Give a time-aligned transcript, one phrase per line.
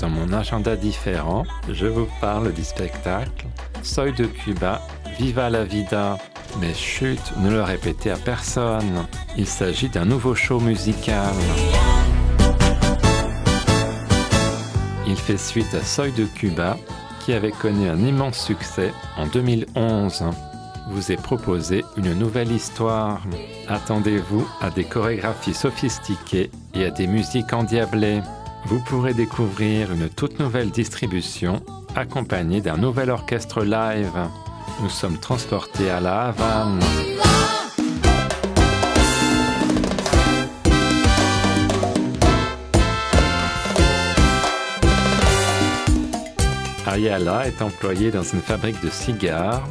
[0.00, 3.46] dans mon agenda différent, je vous parle du spectacle
[3.82, 4.80] Soy de Cuba,
[5.18, 6.18] Viva la Vida.
[6.60, 9.06] Mais chut, ne le répétez à personne.
[9.36, 11.34] Il s'agit d'un nouveau show musical.
[15.06, 16.76] Il fait suite à Soy de Cuba,
[17.24, 20.24] qui avait connu un immense succès en 2011
[20.88, 23.22] vous est proposé une nouvelle histoire.
[23.68, 28.20] Attendez-vous à des chorégraphies sophistiquées et à des musiques endiablées.
[28.66, 31.62] Vous pourrez découvrir une toute nouvelle distribution
[31.94, 34.12] accompagnée d'un nouvel orchestre live.
[34.80, 36.80] Nous sommes transportés à La Havane.
[46.86, 49.66] Ayala est employée dans une fabrique de cigares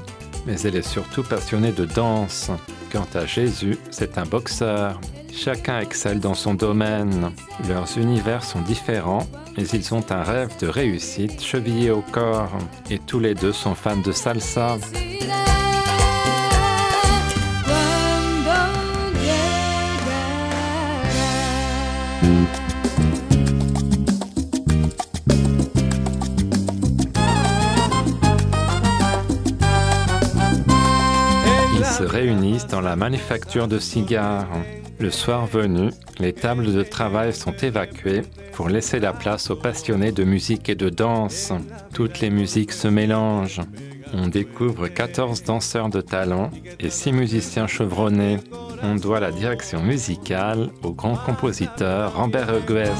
[0.45, 2.51] mais elle est surtout passionnée de danse.
[2.93, 5.01] Quant à Jésus, c'est un boxeur.
[5.33, 7.31] Chacun excelle dans son domaine.
[7.67, 9.25] Leurs univers sont différents,
[9.57, 12.55] mais ils ont un rêve de réussite chevillé au corps.
[12.91, 14.77] Et tous les deux sont fans de salsa.
[32.03, 34.49] Se réunissent dans la manufacture de cigares.
[34.99, 40.11] Le soir venu, les tables de travail sont évacuées pour laisser la place aux passionnés
[40.11, 41.53] de musique et de danse.
[41.93, 43.61] Toutes les musiques se mélangent.
[44.13, 48.39] On découvre 14 danseurs de talent et 6 musiciens chevronnés.
[48.81, 52.91] On doit la direction musicale au grand compositeur Rambert Hugues.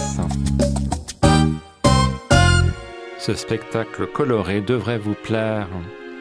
[3.20, 5.68] Ce spectacle coloré devrait vous plaire.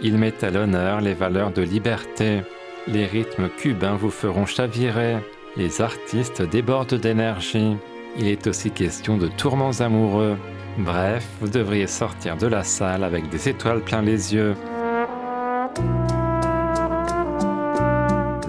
[0.03, 2.43] Il met à l'honneur les valeurs de liberté,
[2.87, 5.16] les rythmes cubains vous feront chavirer.
[5.56, 7.76] Les artistes débordent d'énergie.
[8.16, 10.37] Il est aussi question de tourments amoureux.
[10.78, 14.54] Bref, vous devriez sortir de la salle avec des étoiles plein les yeux.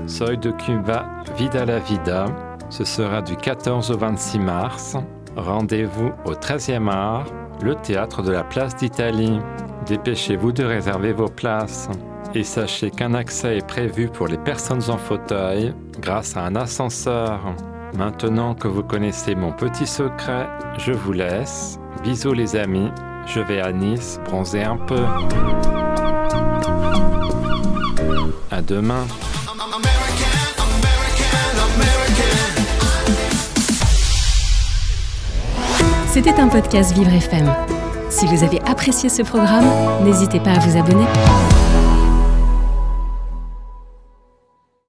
[0.07, 1.07] Soy de Cuba,
[1.37, 2.25] Vida la Vida.
[2.69, 4.95] Ce sera du 14 au 26 mars.
[5.35, 7.25] Rendez-vous au 13e art,
[7.61, 9.39] le théâtre de la place d'Italie.
[9.85, 11.89] Dépêchez-vous de réserver vos places.
[12.35, 17.39] Et sachez qu'un accès est prévu pour les personnes en fauteuil grâce à un ascenseur.
[17.95, 20.47] Maintenant que vous connaissez mon petit secret,
[20.79, 21.77] je vous laisse.
[22.01, 22.89] Bisous les amis,
[23.27, 25.05] je vais à Nice bronzer un peu.
[28.49, 29.05] À demain.
[36.07, 37.53] C'était un podcast Vivre FM.
[38.09, 39.65] Si vous avez apprécié ce programme,
[40.03, 41.05] n'hésitez pas à vous abonner.